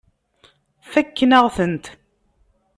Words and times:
Fakken-aɣ-tent. 0.91 1.85